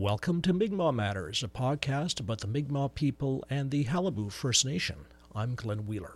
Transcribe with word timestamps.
Welcome 0.00 0.42
to 0.42 0.52
Mi'kmaq 0.52 0.94
Matters, 0.94 1.42
a 1.42 1.48
podcast 1.48 2.20
about 2.20 2.38
the 2.38 2.46
Mi'kmaq 2.46 2.94
people 2.94 3.44
and 3.50 3.68
the 3.68 3.84
Qalipu 3.84 4.30
First 4.30 4.64
Nation. 4.64 4.94
I'm 5.34 5.56
Glenn 5.56 5.86
Wheeler. 5.86 6.14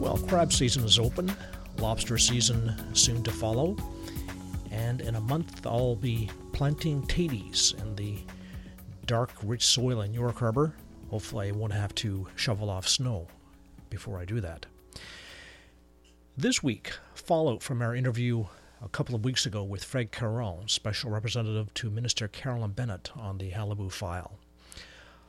Well, 0.00 0.18
crab 0.26 0.52
season 0.52 0.82
is 0.82 0.98
open, 0.98 1.32
lobster 1.78 2.18
season 2.18 2.74
soon 2.92 3.22
to 3.22 3.30
follow, 3.30 3.76
and 4.72 5.00
in 5.00 5.14
a 5.14 5.20
month 5.20 5.64
I'll 5.64 5.94
be 5.94 6.28
planting 6.54 7.02
taties 7.02 7.76
in 7.82 7.96
the 7.96 8.16
dark, 9.06 9.32
rich 9.42 9.66
soil 9.66 10.02
in 10.02 10.14
York 10.14 10.38
Harbor. 10.38 10.72
Hopefully, 11.10 11.48
I 11.48 11.50
won't 11.50 11.72
have 11.72 11.92
to 11.96 12.28
shovel 12.36 12.70
off 12.70 12.86
snow 12.86 13.26
before 13.90 14.18
I 14.18 14.24
do 14.24 14.40
that. 14.40 14.64
This 16.36 16.62
week, 16.62 16.92
fallout 17.14 17.60
from 17.60 17.82
our 17.82 17.94
interview 17.94 18.44
a 18.80 18.88
couple 18.88 19.16
of 19.16 19.24
weeks 19.24 19.46
ago 19.46 19.64
with 19.64 19.82
Fred 19.82 20.12
Caron, 20.12 20.68
Special 20.68 21.10
Representative 21.10 21.74
to 21.74 21.90
Minister 21.90 22.28
Carolyn 22.28 22.70
Bennett 22.70 23.10
on 23.16 23.38
the 23.38 23.50
Qalipu 23.50 23.90
file. 23.90 24.38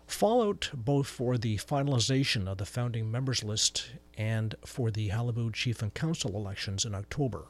Fallout 0.05 0.69
both 0.75 1.07
for 1.07 1.39
the 1.39 1.57
finalization 1.57 2.47
of 2.47 2.59
the 2.59 2.65
founding 2.65 3.09
members 3.09 3.43
list 3.43 3.89
and 4.15 4.53
for 4.63 4.91
the 4.91 5.09
Qalipu 5.09 5.51
Chief 5.51 5.81
and 5.81 5.91
Council 5.95 6.35
elections 6.35 6.85
in 6.85 6.93
October 6.93 7.47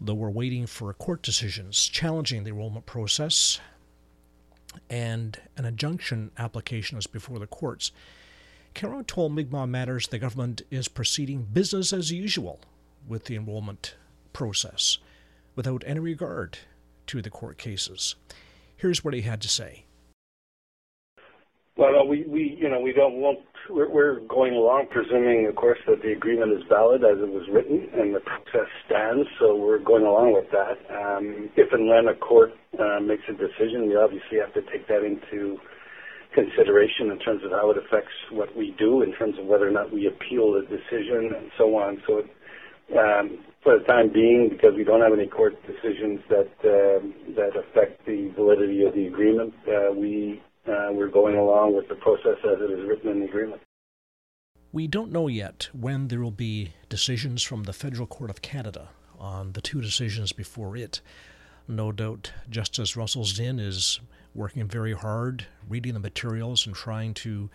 though 0.00 0.14
we're 0.14 0.30
waiting 0.30 0.66
for 0.66 0.92
court 0.92 1.22
decisions 1.22 1.88
challenging 1.88 2.44
the 2.44 2.50
enrollment 2.50 2.86
process 2.86 3.60
and 4.90 5.38
an 5.56 5.64
injunction 5.64 6.30
application 6.36 6.98
is 6.98 7.06
before 7.06 7.38
the 7.38 7.46
courts. 7.46 7.92
Caron 8.74 9.04
told 9.04 9.32
Mi'kmaq 9.32 9.68
Matters 9.68 10.08
the 10.08 10.18
government 10.18 10.62
is 10.70 10.88
proceeding 10.88 11.46
business 11.52 11.92
as 11.92 12.10
usual 12.10 12.60
with 13.06 13.24
the 13.24 13.36
enrollment 13.36 13.94
process 14.32 14.98
without 15.54 15.84
any 15.86 16.00
regard 16.00 16.58
to 17.06 17.22
the 17.22 17.30
court 17.30 17.56
cases. 17.56 18.16
Here's 18.76 19.04
what 19.04 19.14
he 19.14 19.20
had 19.22 19.40
to 19.42 19.48
say. 19.48 19.84
Well, 21.76 22.06
we, 22.06 22.24
we 22.28 22.56
you 22.60 22.68
know 22.70 22.80
we 22.80 22.92
don't 22.92 23.16
want 23.16 23.40
we're, 23.70 23.90
we're 23.90 24.20
going 24.28 24.54
along 24.54 24.86
presuming, 24.90 25.46
of 25.48 25.56
course, 25.56 25.78
that 25.88 26.02
the 26.02 26.12
agreement 26.12 26.52
is 26.52 26.62
valid 26.68 27.02
as 27.02 27.18
it 27.18 27.28
was 27.32 27.48
written 27.50 27.88
and 27.98 28.14
the 28.14 28.20
process 28.20 28.68
stands. 28.86 29.26
So 29.40 29.56
we're 29.56 29.80
going 29.80 30.04
along 30.04 30.34
with 30.34 30.46
that. 30.52 30.76
Um, 30.92 31.50
if 31.56 31.72
and 31.72 31.88
when 31.88 32.08
a 32.08 32.14
court 32.14 32.52
uh, 32.78 33.00
makes 33.00 33.24
a 33.28 33.32
decision, 33.32 33.88
we 33.88 33.96
obviously 33.96 34.38
have 34.38 34.54
to 34.54 34.62
take 34.70 34.86
that 34.88 35.02
into 35.02 35.58
consideration 36.34 37.10
in 37.10 37.18
terms 37.20 37.42
of 37.44 37.50
how 37.52 37.70
it 37.70 37.78
affects 37.78 38.14
what 38.32 38.54
we 38.56 38.76
do, 38.78 39.02
in 39.02 39.14
terms 39.14 39.38
of 39.40 39.46
whether 39.46 39.66
or 39.66 39.72
not 39.72 39.92
we 39.92 40.06
appeal 40.06 40.52
the 40.52 40.62
decision 40.68 41.32
and 41.36 41.50
so 41.58 41.74
on. 41.76 42.02
So. 42.06 42.22
Um, 42.92 43.38
for 43.62 43.78
the 43.78 43.84
time 43.86 44.12
being, 44.12 44.50
because 44.52 44.76
we 44.76 44.84
don't 44.84 45.00
have 45.00 45.14
any 45.18 45.26
court 45.26 45.54
decisions 45.66 46.20
that 46.28 46.52
uh, 46.60 47.00
that 47.34 47.56
affect 47.56 48.04
the 48.04 48.30
validity 48.36 48.84
of 48.84 48.94
the 48.94 49.06
agreement, 49.06 49.54
uh, 49.66 49.90
we 49.96 50.42
uh, 50.66 50.88
we're 50.92 51.08
going 51.08 51.36
along 51.36 51.74
with 51.74 51.88
the 51.88 51.94
process 51.94 52.38
as 52.44 52.60
it 52.60 52.70
is 52.70 52.86
written 52.88 53.10
in 53.10 53.20
the 53.20 53.26
agreement. 53.26 53.60
We 54.72 54.88
don't 54.88 55.12
know 55.12 55.28
yet 55.28 55.68
when 55.72 56.08
there 56.08 56.20
will 56.20 56.30
be 56.30 56.72
decisions 56.88 57.42
from 57.42 57.62
the 57.62 57.72
Federal 57.72 58.06
Court 58.06 58.30
of 58.30 58.42
Canada 58.42 58.88
on 59.18 59.52
the 59.52 59.60
two 59.60 59.80
decisions 59.80 60.32
before 60.32 60.76
it. 60.76 61.00
No 61.68 61.92
doubt 61.92 62.32
Justice 62.50 62.96
Russell 62.96 63.24
Zinn 63.24 63.58
is 63.58 64.00
working 64.34 64.66
very 64.66 64.92
hard, 64.92 65.46
reading 65.68 65.94
the 65.94 66.00
materials 66.00 66.66
and 66.66 66.74
trying 66.74 67.14
to 67.14 67.48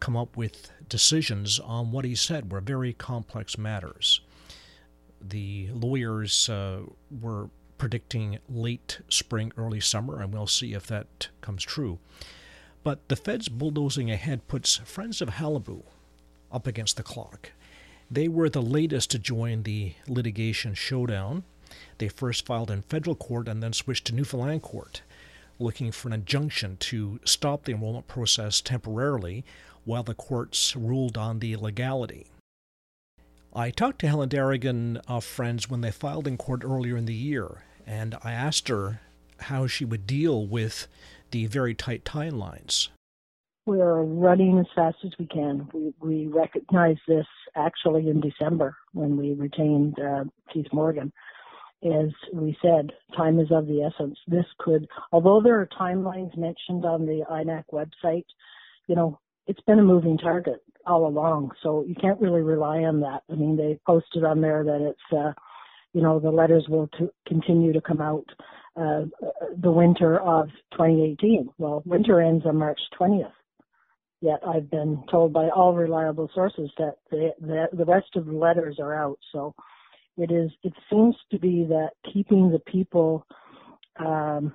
come 0.00 0.16
up 0.16 0.36
with 0.36 0.70
decisions 0.88 1.58
on 1.60 1.92
what 1.92 2.04
he 2.04 2.14
said 2.14 2.50
were 2.50 2.60
very 2.60 2.92
complex 2.92 3.56
matters. 3.56 4.20
The 5.20 5.68
lawyers 5.72 6.48
uh, 6.48 6.80
were 7.20 7.48
predicting 7.78 8.38
late 8.48 9.00
spring, 9.08 9.52
early 9.56 9.80
summer, 9.80 10.20
and 10.20 10.32
we'll 10.32 10.46
see 10.46 10.74
if 10.74 10.86
that 10.88 11.28
comes 11.40 11.62
true. 11.62 11.98
But 12.86 13.08
the 13.08 13.16
feds 13.16 13.48
bulldozing 13.48 14.12
ahead 14.12 14.46
puts 14.46 14.76
Friends 14.76 15.20
of 15.20 15.30
Qalipu 15.30 15.82
up 16.52 16.68
against 16.68 16.96
the 16.96 17.02
clock. 17.02 17.50
They 18.08 18.28
were 18.28 18.48
the 18.48 18.62
latest 18.62 19.10
to 19.10 19.18
join 19.18 19.64
the 19.64 19.94
litigation 20.06 20.72
showdown. 20.74 21.42
They 21.98 22.06
first 22.06 22.46
filed 22.46 22.70
in 22.70 22.82
federal 22.82 23.16
court 23.16 23.48
and 23.48 23.60
then 23.60 23.72
switched 23.72 24.04
to 24.04 24.14
Newfoundland 24.14 24.62
court, 24.62 25.02
looking 25.58 25.90
for 25.90 26.06
an 26.06 26.14
injunction 26.14 26.76
to 26.76 27.18
stop 27.24 27.64
the 27.64 27.72
enrollment 27.72 28.06
process 28.06 28.60
temporarily 28.60 29.44
while 29.84 30.04
the 30.04 30.14
courts 30.14 30.76
ruled 30.76 31.18
on 31.18 31.40
the 31.40 31.56
legality. 31.56 32.28
I 33.52 33.72
talked 33.72 33.98
to 34.02 34.08
Helen 34.08 34.28
Darrigan 34.28 35.00
of 35.08 35.24
Friends 35.24 35.68
when 35.68 35.80
they 35.80 35.90
filed 35.90 36.28
in 36.28 36.36
court 36.36 36.62
earlier 36.62 36.96
in 36.96 37.06
the 37.06 37.14
year, 37.14 37.64
and 37.84 38.16
I 38.22 38.30
asked 38.30 38.68
her 38.68 39.00
how 39.40 39.66
she 39.66 39.84
would 39.84 40.06
deal 40.06 40.46
with 40.46 40.86
the 41.36 41.46
very 41.46 41.74
tight 41.74 42.04
timelines? 42.04 42.88
We 43.66 43.80
are 43.80 44.02
running 44.02 44.58
as 44.58 44.66
fast 44.74 44.96
as 45.04 45.12
we 45.18 45.26
can. 45.26 45.68
We, 45.74 45.92
we 46.00 46.26
recognized 46.28 47.00
this 47.06 47.26
actually 47.54 48.08
in 48.08 48.20
December 48.20 48.76
when 48.94 49.16
we 49.16 49.34
retained 49.34 49.96
uh, 49.98 50.24
Keith 50.52 50.72
Morgan. 50.72 51.12
As 51.84 52.08
we 52.32 52.56
said, 52.62 52.90
time 53.14 53.38
is 53.38 53.48
of 53.50 53.66
the 53.66 53.82
essence. 53.82 54.18
This 54.26 54.46
could, 54.58 54.86
although 55.12 55.42
there 55.42 55.60
are 55.60 55.68
timelines 55.78 56.36
mentioned 56.38 56.86
on 56.86 57.04
the 57.04 57.22
INAC 57.30 57.64
website, 57.70 58.24
you 58.86 58.94
know, 58.94 59.18
it's 59.46 59.60
been 59.62 59.78
a 59.78 59.82
moving 59.82 60.16
target 60.16 60.62
all 60.86 61.06
along. 61.06 61.50
So 61.62 61.84
you 61.86 61.94
can't 61.94 62.20
really 62.20 62.40
rely 62.40 62.78
on 62.78 63.00
that. 63.00 63.24
I 63.30 63.34
mean, 63.34 63.56
they 63.56 63.78
posted 63.86 64.24
on 64.24 64.40
there 64.40 64.64
that 64.64 64.80
it's, 64.90 65.12
uh, 65.16 65.32
you 65.92 66.00
know, 66.00 66.18
the 66.18 66.30
letters 66.30 66.66
will 66.68 66.88
to 66.98 67.10
continue 67.26 67.74
to 67.74 67.80
come 67.80 68.00
out 68.00 68.24
uh, 68.76 69.02
the 69.58 69.70
winter 69.70 70.20
of 70.20 70.48
2018. 70.72 71.48
Well, 71.58 71.82
winter 71.86 72.20
ends 72.20 72.44
on 72.46 72.56
March 72.56 72.80
20th. 72.98 73.32
Yet 74.20 74.40
I've 74.46 74.70
been 74.70 75.02
told 75.10 75.32
by 75.32 75.48
all 75.48 75.74
reliable 75.74 76.30
sources 76.34 76.70
that 76.78 76.96
the, 77.10 77.32
the, 77.40 77.68
the 77.72 77.84
rest 77.84 78.16
of 78.16 78.26
the 78.26 78.32
letters 78.32 78.78
are 78.80 78.94
out. 78.94 79.18
So 79.32 79.54
it 80.16 80.30
is. 80.30 80.50
It 80.62 80.72
seems 80.90 81.14
to 81.30 81.38
be 81.38 81.64
that 81.68 81.90
keeping 82.12 82.50
the 82.50 82.58
people, 82.60 83.26
um, 83.98 84.54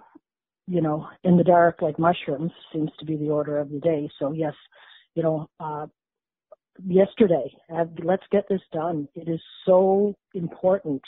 you 0.67 0.81
know, 0.81 1.07
in 1.23 1.37
the 1.37 1.43
dark 1.43 1.81
like 1.81 1.99
mushrooms 1.99 2.51
seems 2.73 2.89
to 2.99 3.05
be 3.05 3.17
the 3.17 3.29
order 3.29 3.59
of 3.59 3.69
the 3.69 3.79
day. 3.79 4.09
So 4.17 4.31
yes, 4.31 4.53
you 5.13 5.21
know, 5.21 5.49
uh, 5.59 5.85
yesterday, 6.85 7.53
let's 8.03 8.23
get 8.31 8.47
this 8.49 8.61
done. 8.71 9.07
It 9.15 9.29
is 9.29 9.41
so 9.65 10.15
important 10.33 11.01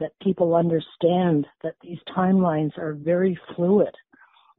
that 0.00 0.12
people 0.22 0.54
understand 0.54 1.46
that 1.62 1.74
these 1.82 1.98
timelines 2.16 2.76
are 2.78 2.94
very 2.94 3.38
fluid. 3.54 3.94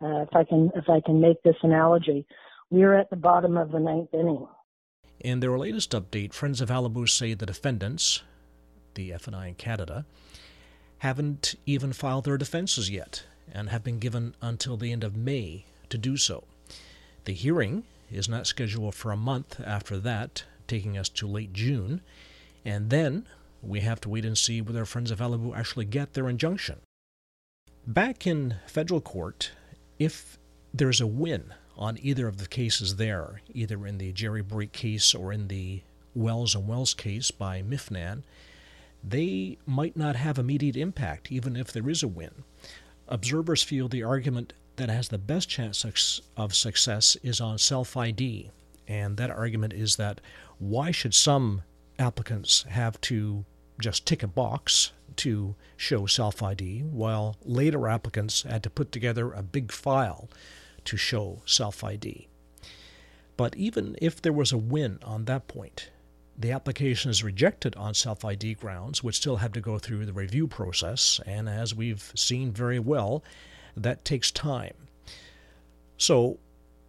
Uh, 0.01 0.22
if 0.22 0.35
I 0.35 0.44
can, 0.44 0.72
if 0.75 0.90
I 0.90 1.01
can 1.06 1.19
make 1.19 1.41
this 1.44 1.56
analogy, 1.63 2.25
we 2.69 2.84
are 2.84 2.94
at 2.94 3.09
the 3.09 3.16
bottom 3.16 3.57
of 3.57 3.72
the 3.72 3.79
ninth 3.79 4.13
inning. 4.13 4.47
In 5.19 5.40
their 5.40 5.57
latest 5.57 5.91
update, 5.91 6.34
Friends 6.34 6.62
of 6.62 6.69
Qalipu 6.69 7.07
say 7.07 7.34
the 7.34 7.45
defendants, 7.45 8.22
the 8.95 9.12
FNI 9.12 9.50
in 9.50 9.56
Canada, 9.56 10.06
haven't 11.00 11.56
even 11.66 11.94
filed 11.94 12.25
their 12.25 12.38
defenses 12.38 12.90
yet 12.90 13.24
and 13.51 13.69
have 13.69 13.84
been 13.84 14.00
given 14.00 14.35
until 14.41 14.78
the 14.78 14.91
end 14.91 15.03
of 15.03 15.16
May 15.16 15.66
to 15.90 15.97
do 15.97 16.18
so. 16.18 16.44
The 17.25 17.34
hearing 17.34 17.84
is 18.12 18.29
not 18.29 18.47
scheduled 18.47 18.95
for 18.95 19.12
a 19.12 19.18
month 19.18 19.59
after 19.66 19.97
that, 20.00 20.44
taking 20.68 20.97
us 20.97 21.09
to 21.09 21.28
late 21.28 21.53
June, 21.53 22.01
and 22.63 22.90
then 22.90 23.28
we 23.65 23.81
have 23.81 24.01
to 24.01 24.09
wait 24.09 24.25
and 24.25 24.37
see 24.37 24.61
whether 24.61 24.79
our 24.79 24.85
Friends 24.85 25.11
of 25.11 25.19
Qalipu 25.19 25.55
actually 25.55 25.85
get 25.85 26.13
their 26.13 26.29
injunction. 26.29 26.81
Back 27.87 28.25
in 28.25 28.55
federal 28.67 29.01
court, 29.01 29.51
if 30.00 30.38
there's 30.73 31.01
a 31.01 31.07
win 31.07 31.53
on 31.77 31.97
either 32.01 32.27
of 32.27 32.38
the 32.38 32.47
cases 32.47 32.95
there, 32.95 33.41
either 33.53 33.85
in 33.85 33.97
the 33.97 34.12
Jerry 34.12 34.41
Brake 34.41 34.71
case 34.71 35.13
or 35.13 35.31
in 35.31 35.47
the 35.47 35.81
Wells 36.13 36.56
and 36.56 36.67
Wells 36.67 36.94
case 36.94 37.31
by 37.31 37.62
MIFNAN, 37.62 38.23
they 39.03 39.57
might 39.65 39.95
not 39.95 40.15
have 40.15 40.39
immediate 40.39 40.75
impact, 40.75 41.31
even 41.31 41.56
if 41.56 41.71
there 41.71 41.89
is 41.89 42.01
a 42.01 42.07
win. 42.07 42.44
Observers 43.07 43.61
feel 43.61 43.88
the 43.88 44.03
argument 44.03 44.53
that 44.77 44.89
has 44.89 45.09
the 45.09 45.18
best 45.18 45.47
chance 45.47 45.85
of 46.35 46.56
success 46.56 47.15
is 47.21 47.39
on 47.39 47.57
self 47.57 47.95
ID, 47.95 48.50
and 48.88 49.18
that 49.18 49.29
argument 49.29 49.73
is 49.73 49.95
that 49.97 50.21
why 50.57 50.91
should 50.91 51.13
some 51.13 51.61
applicants 52.00 52.63
have 52.63 53.00
to 53.01 53.45
just 53.80 54.06
tick 54.06 54.24
a 54.24 54.27
box 54.27 54.92
to 55.18 55.56
show 55.77 56.06
self 56.06 56.42
ID, 56.44 56.81
while 56.81 57.38
later 57.44 57.88
applicants 57.88 58.44
had 58.44 58.63
to 58.63 58.69
put 58.69 58.92
together 58.92 59.31
a 59.31 59.44
big 59.44 59.72
file 59.72 60.30
to 60.86 60.98
show 60.98 61.42
self 61.45 61.83
ID. 61.83 62.27
But 63.38 63.56
even 63.56 63.95
if 64.01 64.22
there 64.22 64.33
was 64.33 64.51
a 64.51 64.57
win 64.57 65.00
on 65.04 65.25
that 65.25 65.48
point, 65.48 65.89
the 66.38 66.51
application 66.51 67.12
is 67.12 67.24
rejected 67.24 67.75
on 67.75 67.94
self 67.94 68.25
ID 68.25 68.56
grounds, 68.56 69.04
which 69.04 69.18
still 69.18 69.38
have 69.38 69.54
to 69.54 69.62
go 69.62 69.80
through 69.80 70.06
the 70.06 70.13
review 70.13 70.48
process, 70.48 71.19
and 71.25 71.48
as 71.48 71.74
we've 71.74 72.12
seen 72.16 72.51
very 72.51 72.80
well, 72.80 73.24
That 73.78 74.06
takes 74.06 74.31
time. 74.31 74.88
So, 75.98 76.39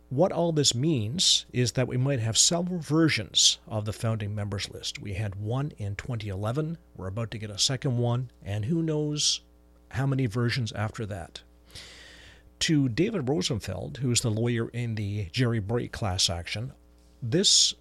what 0.09 0.31
all 0.31 0.53
this 0.53 0.75
means 0.75 1.47
is 1.53 1.73
that 1.73 1.89
we 1.89 1.97
might 1.97 2.21
have 2.21 2.39
several 2.39 2.79
versions 2.79 3.59
of 3.67 3.85
the 3.85 3.93
founding 3.93 4.35
members 4.35 4.71
list. 4.71 5.01
We 5.01 5.15
had 5.15 5.35
one 5.35 5.73
in 5.79 5.97
2011, 5.97 6.79
we're 6.97 7.09
about 7.09 7.33
to 7.33 7.39
get 7.39 7.51
a 7.51 7.59
second 7.59 7.99
one, 7.99 8.31
and 8.45 8.67
who 8.67 8.83
knows 8.83 9.41
how 9.91 10.07
many 10.07 10.27
versions 10.27 10.73
after 10.73 11.07
that. 11.07 11.43
To 12.61 12.89
David 12.89 13.29
Rosenfeld, 13.29 13.99
who's 13.99 14.21
the 14.21 14.31
lawyer 14.31 14.69
in 14.69 14.95
the 14.95 15.27
Jerry 15.33 15.59
Bright 15.59 15.93
class 15.93 16.31
action, 16.31 16.73
this 17.21 17.75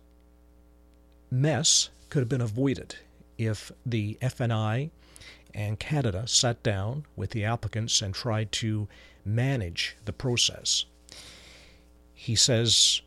mess 1.30 1.90
could 2.10 2.20
have 2.20 2.30
been 2.30 2.42
avoided 2.42 2.96
if 3.38 3.72
the 3.86 4.18
FNI 4.22 4.90
and 5.54 5.80
Canada 5.80 6.28
sat 6.28 6.62
down 6.64 7.06
with 7.16 7.30
the 7.30 7.46
applicants 7.46 8.02
and 8.02 8.14
tried 8.14 8.52
to 8.52 8.88
manage 9.24 9.96
the 10.06 10.14
process. 10.14 10.86
He 12.26 12.34
says 12.34 13.04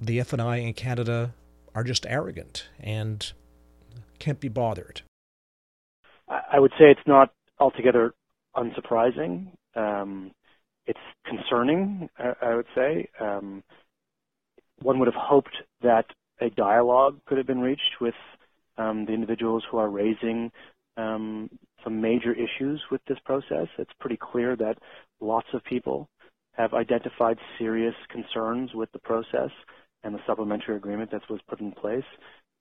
the 0.00 0.18
FNI 0.18 0.64
and 0.64 0.74
Canada 0.74 1.32
are 1.72 1.84
just 1.84 2.04
arrogant 2.04 2.68
and 2.80 3.32
can't 4.18 4.40
be 4.40 4.48
bothered. 4.48 5.02
I 6.28 6.58
would 6.58 6.72
say 6.72 6.86
it's 6.90 7.06
not 7.06 7.30
altogether 7.60 8.12
unsurprising. 8.56 9.52
Um, 9.76 10.32
it's 10.84 10.98
concerning, 11.24 12.08
I 12.18 12.56
would 12.56 12.66
say. 12.74 13.08
Um, 13.20 13.62
one 14.82 14.98
would 14.98 15.06
have 15.06 15.14
hoped 15.14 15.56
that 15.82 16.06
a 16.40 16.50
dialogue 16.50 17.20
could 17.26 17.38
have 17.38 17.46
been 17.46 17.60
reached 17.60 18.00
with 18.00 18.14
um, 18.78 19.06
the 19.06 19.12
individuals 19.12 19.62
who 19.70 19.78
are 19.78 19.88
raising 19.88 20.50
um, 20.96 21.48
some 21.84 22.00
major 22.00 22.32
issues 22.32 22.82
with 22.90 23.00
this 23.06 23.18
process. 23.24 23.68
It's 23.78 23.92
pretty 24.00 24.18
clear 24.20 24.56
that 24.56 24.78
lots 25.20 25.46
of 25.54 25.62
people 25.62 26.08
have 26.56 26.74
identified 26.74 27.38
serious 27.58 27.94
concerns 28.10 28.70
with 28.74 28.90
the 28.92 28.98
process 29.00 29.50
and 30.04 30.14
the 30.14 30.20
supplementary 30.26 30.76
agreement 30.76 31.10
that 31.10 31.22
was 31.30 31.40
put 31.48 31.60
in 31.60 31.72
place. 31.72 32.04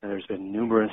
And 0.01 0.11
there's 0.11 0.25
been 0.27 0.51
numerous 0.51 0.91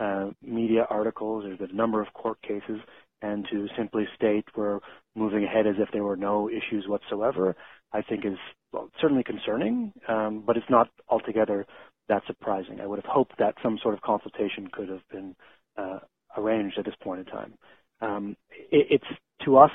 uh, 0.00 0.30
media 0.42 0.86
articles, 0.90 1.44
there's 1.44 1.58
been 1.58 1.70
a 1.70 1.74
number 1.74 2.02
of 2.02 2.12
court 2.14 2.40
cases, 2.42 2.80
and 3.22 3.46
to 3.50 3.68
simply 3.76 4.04
state 4.16 4.44
we're 4.56 4.80
moving 5.14 5.44
ahead 5.44 5.66
as 5.66 5.76
if 5.78 5.88
there 5.92 6.04
were 6.04 6.16
no 6.16 6.50
issues 6.50 6.86
whatsoever, 6.88 7.56
I 7.92 8.02
think 8.02 8.24
is 8.26 8.38
well, 8.72 8.90
certainly 9.00 9.22
concerning, 9.22 9.92
um, 10.08 10.42
but 10.46 10.56
it's 10.56 10.66
not 10.68 10.88
altogether 11.08 11.64
that 12.08 12.22
surprising. 12.26 12.80
I 12.80 12.86
would 12.86 12.98
have 12.98 13.10
hoped 13.10 13.38
that 13.38 13.54
some 13.62 13.78
sort 13.82 13.94
of 13.94 14.02
consultation 14.02 14.68
could 14.72 14.88
have 14.88 15.08
been 15.10 15.34
uh, 15.78 16.00
arranged 16.36 16.78
at 16.78 16.84
this 16.84 16.94
point 17.02 17.20
in 17.20 17.26
time. 17.26 17.54
Um, 18.00 18.36
it, 18.50 18.88
it's 18.90 19.20
to 19.44 19.56
us 19.58 19.70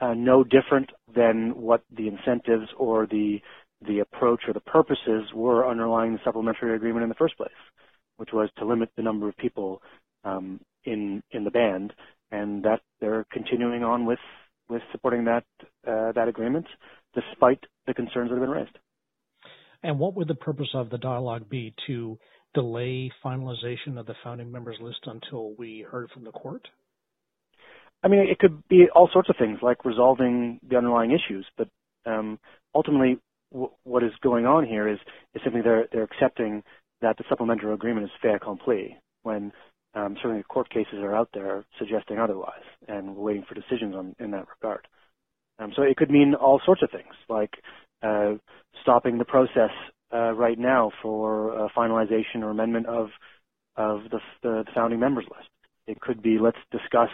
uh, 0.00 0.14
no 0.14 0.44
different 0.44 0.90
than 1.14 1.52
what 1.56 1.82
the 1.96 2.08
incentives 2.08 2.68
or 2.78 3.06
the 3.06 3.40
the 3.86 4.00
approach 4.00 4.42
or 4.46 4.52
the 4.52 4.60
purposes 4.60 5.24
were 5.34 5.68
underlying 5.68 6.12
the 6.12 6.18
supplementary 6.24 6.76
agreement 6.76 7.02
in 7.02 7.08
the 7.08 7.14
first 7.14 7.36
place, 7.38 7.48
which 8.18 8.28
was 8.32 8.50
to 8.58 8.66
limit 8.66 8.90
the 8.96 9.02
number 9.02 9.28
of 9.28 9.36
people 9.36 9.80
um, 10.24 10.60
in 10.84 11.22
in 11.30 11.44
the 11.44 11.50
band, 11.50 11.92
and 12.30 12.62
that 12.64 12.80
they're 13.00 13.26
continuing 13.32 13.82
on 13.82 14.06
with 14.06 14.18
with 14.68 14.82
supporting 14.92 15.24
that 15.24 15.44
uh, 15.86 16.12
that 16.12 16.28
agreement 16.28 16.66
despite 17.14 17.58
the 17.86 17.94
concerns 17.94 18.30
that 18.30 18.36
have 18.36 18.42
been 18.42 18.50
raised. 18.50 18.78
And 19.82 19.98
what 19.98 20.14
would 20.14 20.28
the 20.28 20.34
purpose 20.34 20.68
of 20.74 20.90
the 20.90 20.98
dialogue 20.98 21.48
be 21.48 21.74
to 21.86 22.18
delay 22.54 23.10
finalization 23.24 23.98
of 23.98 24.06
the 24.06 24.14
founding 24.22 24.52
members 24.52 24.76
list 24.80 25.00
until 25.06 25.54
we 25.54 25.86
heard 25.90 26.10
from 26.10 26.24
the 26.24 26.32
court? 26.32 26.68
I 28.02 28.08
mean, 28.08 28.20
it 28.20 28.38
could 28.38 28.66
be 28.68 28.86
all 28.94 29.10
sorts 29.12 29.28
of 29.28 29.36
things 29.38 29.58
like 29.62 29.84
resolving 29.84 30.60
the 30.68 30.76
underlying 30.76 31.10
issues, 31.10 31.46
but 31.56 31.68
um, 32.06 32.38
ultimately, 32.74 33.18
w- 33.52 33.70
what 33.84 34.02
is 34.02 34.12
going 34.22 34.46
on 34.46 34.66
here 34.66 34.88
is, 34.88 34.98
is 35.34 35.42
simply 35.44 35.60
they're, 35.62 35.86
they're 35.92 36.04
accepting 36.04 36.62
that 37.02 37.16
the 37.18 37.24
supplementary 37.28 37.72
agreement 37.74 38.04
is 38.06 38.12
fait 38.22 38.34
accompli 38.34 38.96
when 39.22 39.52
um, 39.94 40.16
certainly 40.22 40.42
court 40.44 40.70
cases 40.70 40.94
are 41.00 41.14
out 41.14 41.28
there 41.34 41.64
suggesting 41.78 42.18
otherwise, 42.18 42.62
and 42.88 43.14
we're 43.16 43.24
waiting 43.32 43.44
for 43.48 43.54
decisions 43.54 43.94
on, 43.94 44.14
in 44.18 44.30
that 44.30 44.46
regard. 44.62 44.86
Um, 45.58 45.72
so 45.76 45.82
it 45.82 45.96
could 45.96 46.10
mean 46.10 46.34
all 46.34 46.60
sorts 46.64 46.82
of 46.82 46.90
things, 46.90 47.14
like 47.28 47.52
uh, 48.02 48.34
stopping 48.82 49.18
the 49.18 49.24
process 49.26 49.70
uh, 50.12 50.32
right 50.32 50.58
now 50.58 50.90
for 51.02 51.68
finalization 51.76 52.42
or 52.42 52.50
amendment 52.50 52.86
of 52.86 53.08
of 53.76 54.02
the, 54.10 54.18
the, 54.42 54.64
founding 54.74 55.00
members 55.00 55.24
list. 55.30 55.48
It 55.86 56.00
could 56.00 56.22
be 56.22 56.38
let's 56.38 56.58
discuss 56.70 57.08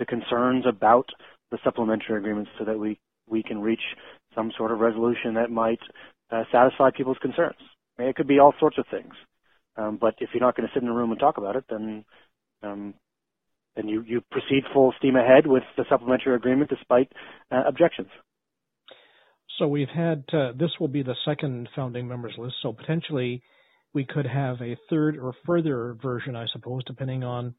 the 0.00 0.06
concerns 0.06 0.64
about 0.66 1.06
the 1.52 1.58
supplementary 1.62 2.18
agreements 2.18 2.50
so 2.58 2.64
that 2.64 2.78
we 2.78 2.98
we 3.28 3.44
can 3.44 3.60
reach 3.60 3.82
some 4.34 4.50
sort 4.56 4.72
of 4.72 4.80
resolution 4.80 5.34
that 5.34 5.50
might 5.50 5.78
uh, 6.32 6.42
satisfy 6.50 6.90
people's 6.90 7.18
concerns. 7.22 7.58
I 7.96 8.02
mean, 8.02 8.10
it 8.10 8.16
could 8.16 8.26
be 8.26 8.40
all 8.40 8.54
sorts 8.58 8.78
of 8.78 8.86
things. 8.90 9.14
Um, 9.76 9.98
but 10.00 10.14
if 10.18 10.30
you're 10.32 10.40
not 10.42 10.56
going 10.56 10.66
to 10.66 10.74
sit 10.74 10.82
in 10.82 10.88
a 10.88 10.92
room 10.92 11.12
and 11.12 11.20
talk 11.20 11.38
about 11.38 11.54
it, 11.54 11.64
then 11.70 12.04
um, 12.64 12.94
then 13.76 13.88
you, 13.88 14.02
you 14.02 14.20
proceed 14.32 14.64
full 14.72 14.92
steam 14.98 15.14
ahead 15.14 15.46
with 15.46 15.62
the 15.76 15.84
supplementary 15.88 16.34
agreement 16.34 16.70
despite 16.70 17.12
uh, 17.52 17.62
objections. 17.68 18.08
So 19.58 19.68
we've 19.68 19.88
had 19.88 20.24
uh, 20.32 20.52
this 20.58 20.70
will 20.80 20.88
be 20.88 21.02
the 21.02 21.14
second 21.24 21.68
founding 21.76 22.08
members 22.08 22.34
list. 22.36 22.54
So 22.62 22.72
potentially 22.72 23.42
we 23.92 24.04
could 24.04 24.26
have 24.26 24.60
a 24.60 24.76
third 24.88 25.18
or 25.18 25.34
further 25.46 25.96
version, 26.02 26.34
I 26.34 26.46
suppose, 26.52 26.82
depending 26.84 27.22
on 27.22 27.54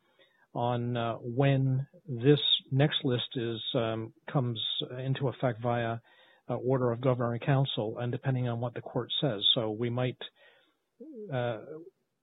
on 0.54 0.98
uh, 0.98 1.16
when 1.16 1.88
this 2.08 2.40
next 2.72 2.98
list 3.04 3.28
is 3.36 3.60
um, 3.76 4.14
comes 4.32 4.60
into 5.06 5.28
effect 5.28 5.62
via 5.62 5.98
uh, 6.50 6.56
order 6.56 6.92
of 6.92 7.02
governor 7.02 7.34
and 7.34 7.42
council, 7.42 7.98
and 8.00 8.12
depending 8.12 8.50
on 8.50 8.60
what 8.60 8.74
the 8.74 8.82
court 8.82 9.10
says. 9.22 9.42
So 9.56 9.72
we 9.72 9.90
might 9.90 10.18
uh, 11.34 11.60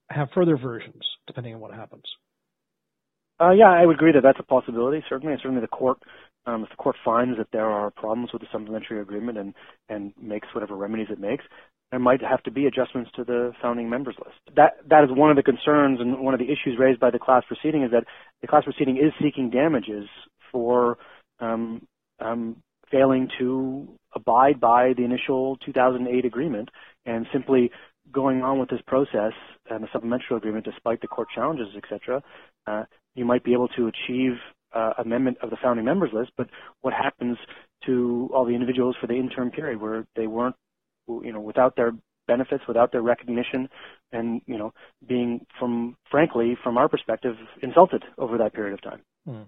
have 0.09 0.29
further 0.33 0.57
versions 0.57 1.01
depending 1.27 1.53
on 1.53 1.59
what 1.59 1.73
happens. 1.73 2.03
Uh, 3.41 3.51
yeah, 3.51 3.69
I 3.69 3.85
would 3.85 3.95
agree 3.95 4.11
that 4.11 4.21
that's 4.21 4.39
a 4.39 4.43
possibility. 4.43 5.03
Certainly, 5.07 5.35
certainly 5.41 5.61
the 5.61 5.67
court 5.67 5.97
um, 6.45 6.63
if 6.63 6.69
the 6.69 6.75
court 6.75 6.95
finds 7.03 7.37
that 7.37 7.47
there 7.51 7.65
are 7.65 7.91
problems 7.91 8.31
with 8.31 8.41
the 8.41 8.47
supplementary 8.51 9.01
agreement 9.01 9.37
and, 9.37 9.53
and 9.89 10.13
makes 10.21 10.47
whatever 10.53 10.75
remedies 10.75 11.07
it 11.09 11.19
makes, 11.19 11.43
there 11.91 11.99
might 11.99 12.21
have 12.21 12.43
to 12.43 12.51
be 12.51 12.65
adjustments 12.65 13.09
to 13.15 13.23
the 13.23 13.51
founding 13.61 13.89
members 13.89 14.15
list. 14.23 14.37
That 14.55 14.77
that 14.89 15.03
is 15.03 15.09
one 15.11 15.29
of 15.29 15.35
the 15.35 15.43
concerns 15.43 15.99
and 15.99 16.19
one 16.19 16.33
of 16.33 16.39
the 16.39 16.45
issues 16.45 16.77
raised 16.77 16.99
by 16.99 17.11
the 17.11 17.19
class 17.19 17.43
proceeding 17.47 17.83
is 17.83 17.91
that 17.91 18.05
the 18.41 18.47
class 18.47 18.63
proceeding 18.63 18.97
is 18.97 19.11
seeking 19.21 19.49
damages 19.49 20.07
for 20.51 20.97
um, 21.39 21.85
um, 22.19 22.57
failing 22.91 23.29
to 23.39 23.87
abide 24.13 24.59
by 24.59 24.93
the 24.97 25.03
initial 25.03 25.57
2008 25.65 26.25
agreement 26.25 26.69
and 27.05 27.25
simply 27.31 27.71
going 28.11 28.41
on 28.41 28.59
with 28.59 28.69
this 28.69 28.81
process 28.87 29.33
and 29.69 29.83
the 29.83 29.87
supplementary 29.93 30.35
agreement 30.35 30.65
despite 30.65 31.01
the 31.01 31.07
court 31.07 31.27
challenges, 31.33 31.67
etc. 31.75 32.21
Uh, 32.67 32.83
you 33.15 33.25
might 33.25 33.43
be 33.43 33.53
able 33.53 33.67
to 33.69 33.87
achieve 33.87 34.33
uh, 34.73 34.93
amendment 34.99 35.37
of 35.41 35.49
the 35.49 35.57
founding 35.61 35.85
members 35.85 36.11
list, 36.13 36.31
but 36.37 36.47
what 36.81 36.93
happens 36.93 37.37
to 37.85 38.29
all 38.33 38.45
the 38.45 38.53
individuals 38.53 38.95
for 38.99 39.07
the 39.07 39.15
interim 39.15 39.49
period 39.49 39.81
where 39.81 40.05
they 40.15 40.27
weren't, 40.27 40.55
you 41.23 41.33
know, 41.33 41.41
without 41.41 41.75
their 41.75 41.91
benefits, 42.27 42.63
without 42.67 42.91
their 42.91 43.01
recognition, 43.01 43.69
and 44.11 44.41
you 44.45 44.57
know, 44.57 44.73
being 45.07 45.45
from, 45.59 45.97
frankly, 46.11 46.57
from 46.63 46.77
our 46.77 46.87
perspective, 46.87 47.35
insulted 47.61 48.03
over 48.17 48.37
that 48.37 48.53
period 48.53 48.73
of 48.73 48.81
time. 48.81 49.01
Hmm. 49.25 49.43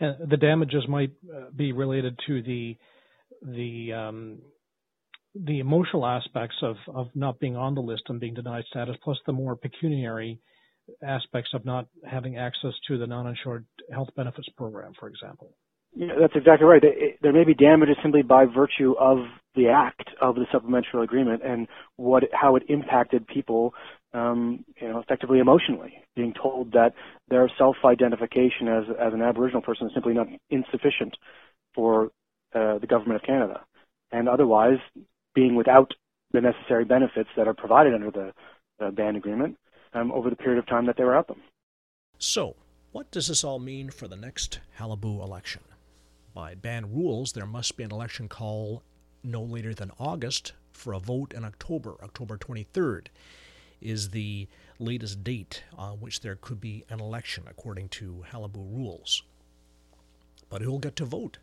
And 0.00 0.30
the 0.30 0.36
damages 0.36 0.84
might 0.88 1.12
uh, 1.32 1.50
be 1.54 1.72
related 1.72 2.18
to 2.26 2.42
the 2.42 2.76
the 3.42 3.92
um, 3.92 4.38
the 5.34 5.58
emotional 5.58 6.06
aspects 6.06 6.56
of, 6.62 6.76
of 6.94 7.08
not 7.14 7.40
being 7.40 7.56
on 7.56 7.74
the 7.74 7.80
list 7.80 8.02
and 8.08 8.20
being 8.20 8.34
denied 8.34 8.64
status, 8.70 8.96
plus 9.02 9.18
the 9.26 9.32
more 9.32 9.56
pecuniary 9.56 10.38
aspects 11.02 11.50
of 11.54 11.64
not 11.64 11.86
having 12.08 12.36
access 12.36 12.72
to 12.86 12.98
the 12.98 13.06
non-insured 13.06 13.66
health 13.90 14.08
benefits 14.16 14.48
program, 14.56 14.92
for 14.98 15.08
example. 15.08 15.56
Yeah, 15.96 16.14
that's 16.20 16.34
exactly 16.36 16.66
right. 16.66 16.82
There 17.22 17.32
may 17.32 17.44
be 17.44 17.54
damages 17.54 17.96
simply 18.02 18.22
by 18.22 18.44
virtue 18.44 18.94
of 18.98 19.18
the 19.54 19.68
act 19.68 20.10
of 20.20 20.34
the 20.34 20.46
supplemental 20.50 21.02
agreement 21.02 21.42
and 21.44 21.68
what 21.96 22.24
how 22.32 22.56
it 22.56 22.64
impacted 22.68 23.26
people, 23.26 23.74
um, 24.12 24.64
you 24.80 24.88
know, 24.88 24.98
effectively 24.98 25.38
emotionally. 25.38 25.94
Being 26.16 26.34
told 26.34 26.72
that 26.72 26.94
their 27.28 27.50
self-identification 27.58 28.68
as 28.68 28.84
as 29.00 29.12
an 29.12 29.22
Aboriginal 29.22 29.62
person 29.62 29.86
is 29.86 29.94
simply 29.94 30.14
not 30.14 30.26
insufficient 30.50 31.16
for 31.74 32.10
uh, 32.54 32.78
the 32.78 32.86
government 32.86 33.16
of 33.16 33.26
Canada, 33.26 33.64
and 34.12 34.28
otherwise 34.28 34.78
being 35.34 35.56
without 35.56 35.92
the 36.32 36.40
necessary 36.40 36.84
benefits 36.84 37.28
that 37.36 37.48
are 37.48 37.54
provided 37.54 37.94
under 37.94 38.10
the 38.10 38.32
uh, 38.84 38.90
band 38.90 39.16
agreement, 39.16 39.56
um, 39.92 40.10
over 40.12 40.30
the 40.30 40.36
period 40.36 40.58
of 40.58 40.66
time 40.66 40.86
that 40.86 40.96
they 40.96 41.04
were 41.04 41.16
at 41.16 41.28
them. 41.28 41.40
So, 42.18 42.56
what 42.92 43.10
does 43.10 43.28
this 43.28 43.44
all 43.44 43.58
mean 43.58 43.90
for 43.90 44.08
the 44.08 44.16
next 44.16 44.60
Qalipu 44.78 45.22
election? 45.22 45.62
By 46.32 46.54
band 46.54 46.94
rules, 46.94 47.32
there 47.32 47.46
must 47.46 47.76
be 47.76 47.84
an 47.84 47.92
election 47.92 48.28
call 48.28 48.82
no 49.24 49.42
later 49.42 49.74
than 49.74 49.90
August 49.98 50.52
for 50.72 50.92
a 50.92 50.98
vote 50.98 51.32
in 51.32 51.44
October. 51.44 51.96
October 52.02 52.36
23rd 52.36 53.06
is 53.80 54.10
the 54.10 54.48
latest 54.78 55.24
date 55.24 55.62
on 55.76 56.00
which 56.00 56.20
there 56.20 56.36
could 56.36 56.60
be 56.60 56.84
an 56.88 57.00
election 57.00 57.44
according 57.48 57.88
to 57.88 58.24
Qalipu 58.32 58.56
rules. 58.56 59.22
But 60.48 60.62
who'll 60.62 60.78
get 60.78 60.96
to 60.96 61.04
vote? 61.04 61.38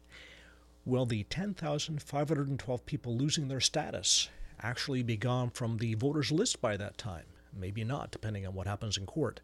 Will 0.85 1.05
the 1.05 1.23
10,512 1.23 2.85
people 2.85 3.15
losing 3.15 3.47
their 3.47 3.59
status 3.59 4.29
actually 4.61 5.03
be 5.03 5.17
gone 5.17 5.49
from 5.49 5.77
the 5.77 5.93
voters' 5.93 6.31
list 6.31 6.61
by 6.61 6.77
that 6.77 6.97
time? 6.97 7.25
Maybe 7.53 7.83
not, 7.83 8.11
depending 8.11 8.47
on 8.47 8.53
what 8.53 8.67
happens 8.67 8.97
in 8.97 9.05
court. 9.05 9.41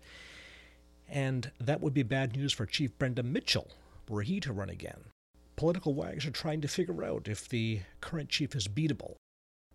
And 1.08 1.52
that 1.60 1.82
would 1.82 1.94
be 1.94 2.04
bad 2.04 2.36
news 2.36 2.54
for 2.54 2.66
Chief 2.66 2.98
Brendan 2.98 3.32
Mitchell, 3.32 3.72
were 4.10 4.24
he 4.24 4.40
to 4.40 4.54
run 4.54 4.70
again. 4.70 5.06
Political 5.58 5.96
wags 5.96 6.26
are 6.26 6.32
trying 6.32 6.62
to 6.62 6.68
figure 6.68 7.04
out 7.04 7.28
if 7.28 7.50
the 7.50 7.82
current 8.00 8.30
chief 8.30 8.56
is 8.56 8.68
beatable. 8.68 9.16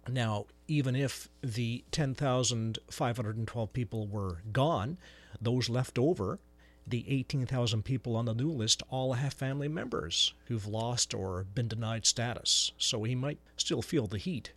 Now, 0.09 0.47
even 0.69 0.97
if 0.97 1.29
the 1.43 1.85
10,512 1.91 3.73
people 3.73 4.07
were 4.07 4.39
gone, 4.53 4.97
those 5.41 5.69
left 5.69 5.99
over, 5.99 6.39
the 6.87 7.05
18,000 7.09 7.85
people 7.85 8.17
on 8.17 8.27
the 8.27 8.35
new 8.35 8.51
list, 8.51 8.83
all 8.91 9.15
have 9.15 9.35
family 9.35 9.69
members 9.69 10.35
who've 10.47 10.67
lost 10.67 11.15
or 11.15 11.45
been 11.53 11.69
denied 11.69 12.07
status, 12.07 12.71
so 12.79 13.03
he 13.03 13.15
might 13.17 13.39
still 13.57 13.83
feel 13.83 14.07
the 14.07 14.19
heat. 14.19 14.53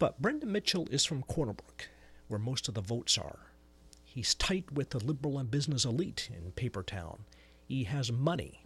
But 0.00 0.20
Brendan 0.20 0.50
Mitchell 0.50 0.88
is 0.90 1.04
from 1.04 1.22
Corner 1.22 1.52
Brook, 1.52 1.88
where 2.26 2.40
most 2.40 2.66
of 2.66 2.74
the 2.74 2.80
votes 2.80 3.16
are. 3.16 3.46
He's 4.04 4.34
tight 4.34 4.72
with 4.72 4.90
the 4.90 5.04
liberal 5.04 5.38
and 5.38 5.50
business 5.50 5.84
elite 5.84 6.30
in 6.36 6.50
Papertown. 6.52 7.24
He 7.68 7.84
has 7.84 8.10
money. 8.10 8.61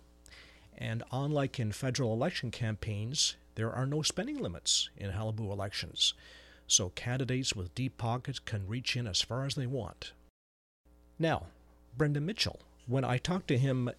And 0.79 1.03
unlike 1.11 1.59
in 1.59 1.73
federal 1.73 2.13
election 2.13 2.51
campaigns, 2.51 3.37
there 3.55 3.73
are 3.73 3.87
no 3.87 4.03
spending 4.03 4.39
limits 4.39 4.91
in 4.97 5.13
Qalipu 5.13 5.51
elections, 5.51 6.15
so 6.67 6.91
candidates 6.91 7.57
with 7.57 7.75
deep 7.75 7.97
pockets 7.97 8.39
can 8.39 8.69
reach 8.69 8.97
in 8.97 9.07
as 9.07 9.23
far 9.23 9.45
as 9.45 9.55
they 9.55 9.67
want. 9.67 10.13
Now, 11.19 11.47
Brendan 11.97 12.27
Mitchell, 12.27 12.61
when 12.87 13.05
I 13.05 13.17
talked 13.17 13.49
to 13.49 13.59
him 13.59 13.91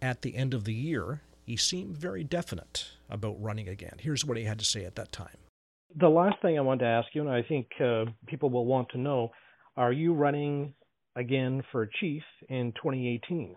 at 0.00 0.22
the 0.22 0.36
end 0.36 0.54
of 0.54 0.64
the 0.64 0.72
year, 0.72 1.20
he 1.44 1.56
seemed 1.56 1.98
very 1.98 2.24
definite 2.24 2.92
about 3.10 3.40
running 3.40 3.68
again. 3.68 3.96
Here's 4.00 4.24
what 4.24 4.38
he 4.38 4.44
had 4.44 4.58
to 4.58 4.64
say 4.64 4.84
at 4.84 4.96
that 4.96 5.12
time. 5.12 5.36
The 5.94 6.08
last 6.08 6.40
thing 6.42 6.58
I 6.58 6.62
want 6.62 6.80
to 6.80 6.86
ask 6.86 7.08
you, 7.14 7.20
and 7.20 7.30
I 7.30 7.42
think 7.42 7.68
uh, 7.80 8.06
people 8.26 8.50
will 8.50 8.66
want 8.66 8.88
to 8.90 8.98
know, 8.98 9.30
are 9.76 9.92
you 9.92 10.14
running 10.14 10.74
again 11.14 11.62
for 11.70 11.88
chief 12.00 12.22
in 12.48 12.72
2018? 12.72 13.54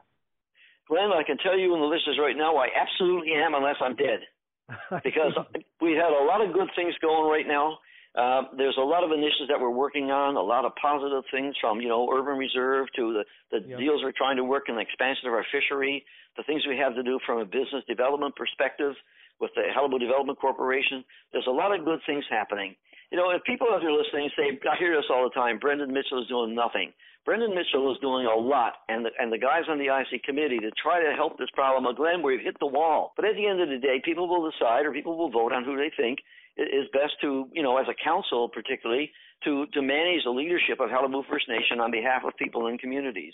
Glenn, 0.89 1.13
I 1.13 1.23
can 1.23 1.37
tell 1.37 1.57
you 1.57 1.73
in 1.73 1.79
the 1.79 1.85
list 1.85 2.09
is 2.09 2.17
right 2.19 2.35
now, 2.35 2.57
I 2.57 2.67
absolutely 2.73 3.33
am 3.33 3.53
unless 3.53 3.77
I'm 3.79 3.95
dead. 3.95 4.25
because 5.03 5.33
we 5.81 5.93
had 5.93 6.13
a 6.13 6.25
lot 6.25 6.41
of 6.45 6.53
good 6.53 6.69
things 6.75 6.93
going 7.01 7.29
right 7.29 7.47
now. 7.47 7.77
Uh, 8.17 8.49
there's 8.57 8.77
a 8.77 8.85
lot 8.85 9.03
of 9.03 9.11
initiatives 9.13 9.49
that 9.49 9.59
we're 9.59 9.69
working 9.73 10.09
on, 10.09 10.35
a 10.35 10.41
lot 10.41 10.65
of 10.65 10.73
positive 10.81 11.23
things 11.29 11.53
from, 11.61 11.79
you 11.79 11.87
know, 11.87 12.09
urban 12.09 12.37
reserve 12.37 12.87
to 12.95 13.13
the, 13.13 13.23
the 13.53 13.61
yep. 13.69 13.77
deals 13.77 14.01
we're 14.01 14.17
trying 14.17 14.35
to 14.35 14.43
work 14.43 14.65
in 14.67 14.75
the 14.75 14.81
expansion 14.81 15.29
of 15.29 15.33
our 15.33 15.45
fishery, 15.53 16.03
the 16.37 16.43
things 16.43 16.65
we 16.67 16.77
have 16.77 16.95
to 16.95 17.03
do 17.03 17.19
from 17.25 17.39
a 17.39 17.45
business 17.45 17.85
development 17.87 18.35
perspective 18.35 18.93
with 19.39 19.51
the 19.55 19.61
Qalipu 19.77 19.99
Development 19.99 20.37
Corporation. 20.37 21.05
There's 21.31 21.47
a 21.47 21.53
lot 21.53 21.73
of 21.73 21.85
good 21.85 21.99
things 22.05 22.25
happening. 22.29 22.75
You 23.11 23.17
know, 23.17 23.29
if 23.29 23.41
people 23.45 23.67
out 23.71 23.81
there 23.81 23.93
listening 23.93 24.29
say, 24.37 24.57
I 24.69 24.77
hear 24.77 24.97
this 24.97 25.09
all 25.09 25.23
the 25.23 25.33
time, 25.33 25.57
Brendan 25.57 25.93
Mitchell 25.93 26.21
is 26.21 26.27
doing 26.27 26.53
nothing. 26.53 26.93
Brendan 27.25 27.53
Mitchell 27.53 27.91
is 27.91 27.99
doing 27.99 28.25
a 28.25 28.35
lot, 28.35 28.73
and 28.87 29.05
the, 29.05 29.11
and 29.19 29.31
the 29.31 29.37
guys 29.37 29.63
on 29.69 29.77
the 29.77 29.85
IC 29.85 30.23
committee 30.23 30.59
to 30.59 30.71
try 30.81 31.03
to 31.03 31.13
help 31.15 31.37
this 31.37 31.49
problem. 31.53 31.93
Glenn, 31.95 32.23
we've 32.23 32.41
hit 32.41 32.57
the 32.59 32.67
wall. 32.67 33.13
But 33.15 33.25
at 33.25 33.35
the 33.35 33.45
end 33.45 33.61
of 33.61 33.69
the 33.69 33.77
day, 33.77 34.01
people 34.03 34.27
will 34.27 34.49
decide 34.49 34.85
or 34.85 34.91
people 34.91 35.17
will 35.17 35.29
vote 35.29 35.53
on 35.53 35.63
who 35.63 35.75
they 35.77 35.91
think 35.95 36.19
is 36.57 36.87
best 36.91 37.13
to, 37.21 37.47
you 37.53 37.63
know, 37.63 37.77
as 37.77 37.87
a 37.87 38.03
council 38.03 38.49
particularly, 38.49 39.11
to, 39.43 39.65
to 39.73 39.81
manage 39.81 40.23
the 40.23 40.31
leadership 40.31 40.79
of 40.79 40.89
Qalipu 40.89 41.23
First 41.29 41.47
Nation 41.47 41.79
on 41.79 41.91
behalf 41.91 42.23
of 42.25 42.35
people 42.37 42.67
and 42.67 42.79
communities. 42.79 43.33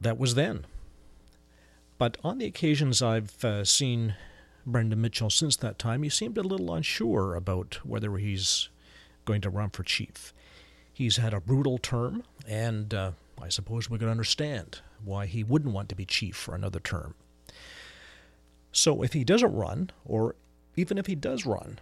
That 0.00 0.18
was 0.18 0.34
then. 0.34 0.66
But 1.98 2.18
on 2.24 2.38
the 2.38 2.46
occasions 2.46 3.00
I've 3.00 3.44
uh, 3.44 3.64
seen 3.64 4.16
Brendan 4.66 5.00
Mitchell 5.00 5.30
since 5.30 5.56
that 5.56 5.78
time, 5.78 6.02
he 6.02 6.08
seemed 6.08 6.36
a 6.36 6.42
little 6.42 6.74
unsure 6.74 7.34
about 7.34 7.78
whether 7.84 8.16
he's 8.16 8.68
going 9.24 9.40
to 9.42 9.50
run 9.50 9.70
for 9.70 9.82
chief. 9.82 10.34
He's 10.92 11.16
had 11.16 11.32
a 11.32 11.40
brutal 11.40 11.78
term, 11.78 12.22
and 12.46 12.92
uh, 12.92 13.12
I 13.40 13.48
suppose 13.48 13.88
we 13.88 13.98
can 13.98 14.08
understand 14.08 14.80
why 15.04 15.26
he 15.26 15.42
wouldn't 15.42 15.74
want 15.74 15.88
to 15.88 15.94
be 15.94 16.04
chief 16.04 16.36
for 16.36 16.54
another 16.54 16.80
term. 16.80 17.14
So 18.72 19.02
if 19.02 19.12
he 19.12 19.24
doesn't 19.24 19.54
run, 19.54 19.90
or 20.04 20.34
even 20.76 20.98
if 20.98 21.06
he 21.06 21.14
does 21.14 21.46
run, 21.46 21.78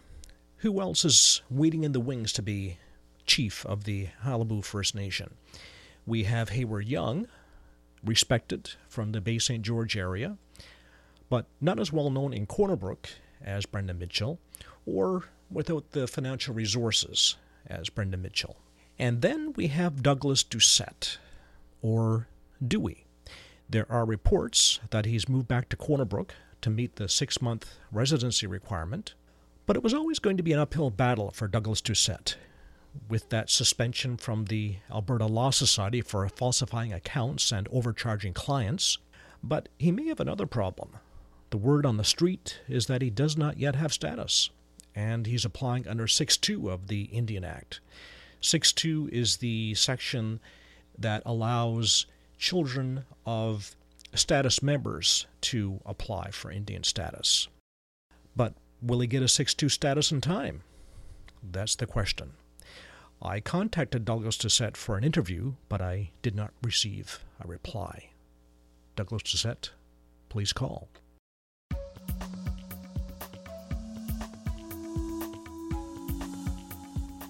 who 0.59 0.81
else 0.81 1.05
is 1.05 1.43
waiting 1.51 1.85
in 1.85 1.93
the 1.93 2.01
wings 2.01 2.33
to 2.35 2.43
be 2.43 2.79
chief 3.27 3.65
of 3.67 3.85
the 3.85 4.09
Qalipu 4.25 4.65
First 4.65 4.95
Nation? 4.95 5.35
We 6.07 6.25
have 6.25 6.51
Hayward 6.51 6.89
Young, 6.89 7.29
respected 8.05 8.73
from 8.89 9.13
the 9.13 9.21
Bay 9.21 9.39
St. 9.39 9.63
George 9.63 9.97
area 9.97 10.39
but 11.31 11.47
not 11.61 11.81
as 11.81 11.93
well 11.93 12.11
known 12.11 12.35
in 12.35 12.45
Corner 12.45 12.77
Brook 12.77 13.09
as 13.41 13.65
Brendan 13.65 13.99
Mitchell, 13.99 14.39
or 14.85 15.25
without 15.51 15.93
the 15.93 16.07
financial 16.07 16.55
resources 16.55 17.37
as 17.67 17.89
Brendan 17.89 18.21
Mitchell. 18.21 18.57
And 19.01 19.23
then 19.23 19.55
we 19.57 19.69
have 19.69 20.03
Douglas 20.03 20.45
Doucette, 20.45 21.17
or 21.81 22.29
Dewey. 22.63 23.07
There 23.67 23.91
are 23.91 24.05
reports 24.05 24.79
that 24.91 25.07
he's 25.07 25.27
moved 25.27 25.49
back 25.49 25.71
to 25.71 25.77
Corner 25.77 26.05
Brook 26.05 26.35
to 26.61 26.69
meet 26.69 26.97
the 26.97 27.09
six 27.09 27.41
month 27.41 27.79
residency 27.91 28.47
requirement, 28.47 29.15
but 29.65 29.75
it 29.75 29.83
was 29.83 29.95
always 29.95 30.19
going 30.19 30.37
to 30.37 30.43
be 30.43 30.53
an 30.53 30.59
uphill 30.59 30.91
battle 30.91 31.31
for 31.31 31.49
Douglas 31.49 31.81
Doucette. 31.81 32.35
With 33.09 33.31
that 33.31 33.49
suspension 33.49 34.19
from 34.19 34.45
the 34.45 34.77
Alberta 34.91 35.25
Law 35.25 35.49
Society 35.49 36.03
for 36.03 36.29
falsifying 36.29 36.93
accounts 36.93 37.53
and 37.53 37.69
overcharging 37.73 38.35
clients, 38.35 38.99
but 39.43 39.71
he 39.79 39.91
may 39.91 40.09
have 40.09 40.21
another 40.21 40.45
problem. 40.45 40.99
The 41.49 41.57
word 41.57 41.87
on 41.87 41.97
the 41.97 42.05
street 42.05 42.61
is 42.69 42.85
that 42.89 43.01
he 43.01 43.09
does 43.09 43.35
not 43.35 43.57
yet 43.57 43.77
have 43.77 43.95
status, 43.95 44.51
and 44.95 45.27
he's 45.27 45.47
applying 45.47 45.89
under 45.89 46.07
6.2 46.07 46.71
of 46.71 46.89
the 46.89 47.05
Indian 47.05 47.45
Act. 47.45 47.81
6.2 48.43 49.09
is 49.11 49.39
the 49.39 49.75
section 49.75 50.41
that 50.99 51.23
allows 51.27 52.07
children 52.39 53.05
of 53.27 53.77
status 54.15 54.63
members 54.63 55.27
to 55.41 55.81
apply 55.85 56.31
for 56.31 56.51
Indian 56.51 56.83
status. 56.83 57.49
But 58.35 58.55
will 58.83 59.01
he 59.01 59.07
get 59.07 59.23
a 59.23 59.27
6.2 59.27 59.71
status 59.71 60.11
in 60.11 60.21
time? 60.21 60.63
That's 61.43 61.77
the 61.77 61.87
question. 61.87 62.33
I 63.23 63.41
contacted 63.41 64.05
Douglas 64.05 64.39
Doucette 64.39 64.77
for 64.77 64.97
an 64.97 65.05
interview, 65.05 65.55
but 65.69 65.83
I 65.83 66.11
did 66.23 66.35
not 66.35 66.53
receive 66.63 67.23
a 67.39 67.47
reply. 67.47 68.11
Douglas 68.97 69.23
Doucette, 69.23 69.71
please 70.31 70.53
call. 70.55 70.89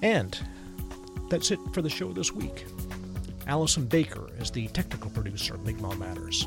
And 0.02 0.38
that's 1.30 1.50
it 1.50 1.60
for 1.72 1.80
the 1.80 1.88
show 1.88 2.12
this 2.12 2.32
week. 2.32 2.66
Allison 3.46 3.86
Baker 3.86 4.28
is 4.38 4.50
the 4.50 4.68
technical 4.68 5.10
producer 5.10 5.54
of 5.54 5.64
Mi'kmaq 5.64 5.98
Matters. 5.98 6.46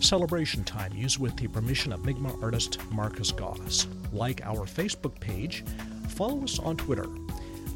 Celebration 0.00 0.62
time 0.64 0.92
used 0.94 1.18
with 1.18 1.36
the 1.36 1.48
permission 1.48 1.92
of 1.92 2.04
Mi'kmaq 2.04 2.42
artist 2.42 2.78
Marcus 2.90 3.32
Goss. 3.32 3.86
Like 4.12 4.44
our 4.44 4.66
Facebook 4.66 5.18
page, 5.20 5.64
follow 6.08 6.44
us 6.44 6.58
on 6.58 6.76
Twitter. 6.76 7.06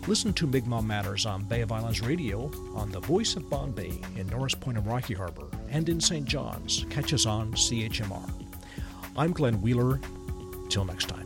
Listen 0.06 0.32
to 0.34 0.46
Mi'kmaq 0.46 0.84
Matters 0.84 1.26
on 1.26 1.44
Bay 1.44 1.62
of 1.62 1.72
Islands 1.72 2.00
Radio, 2.00 2.50
on 2.74 2.90
the 2.90 3.00
Voice 3.00 3.36
of 3.36 3.48
Bonne-Bay 3.48 4.00
in 4.16 4.26
Norris 4.28 4.54
Point 4.54 4.78
and 4.78 4.86
Rocky 4.86 5.14
Harbor, 5.14 5.46
and 5.70 5.88
in 5.88 6.00
St. 6.00 6.26
John's. 6.26 6.84
Catch 6.90 7.12
us 7.14 7.24
on 7.24 7.52
CHMR. 7.52 8.28
I'm 9.16 9.32
Glenn 9.32 9.60
Wheeler. 9.62 10.00
Till 10.68 10.84
next 10.84 11.06
time. 11.06 11.21